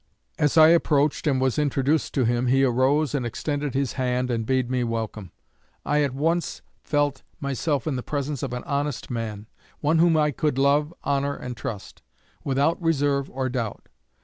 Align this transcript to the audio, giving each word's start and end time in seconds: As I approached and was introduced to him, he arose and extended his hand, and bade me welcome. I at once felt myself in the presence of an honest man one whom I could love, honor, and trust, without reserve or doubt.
As 0.39 0.57
I 0.57 0.69
approached 0.69 1.27
and 1.27 1.39
was 1.39 1.59
introduced 1.59 2.11
to 2.15 2.25
him, 2.25 2.47
he 2.47 2.63
arose 2.63 3.13
and 3.13 3.23
extended 3.23 3.75
his 3.75 3.93
hand, 3.93 4.31
and 4.31 4.47
bade 4.47 4.67
me 4.67 4.83
welcome. 4.83 5.31
I 5.85 6.01
at 6.01 6.15
once 6.15 6.63
felt 6.81 7.21
myself 7.39 7.85
in 7.85 7.97
the 7.97 8.01
presence 8.01 8.41
of 8.41 8.51
an 8.51 8.63
honest 8.63 9.11
man 9.11 9.45
one 9.79 9.99
whom 9.99 10.17
I 10.17 10.31
could 10.31 10.57
love, 10.57 10.91
honor, 11.03 11.35
and 11.35 11.55
trust, 11.55 12.01
without 12.43 12.81
reserve 12.81 13.29
or 13.29 13.47
doubt. 13.47 13.89